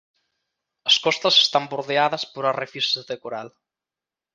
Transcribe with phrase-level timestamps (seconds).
[0.89, 3.49] As costas están bordeadas por arrecifes de coral.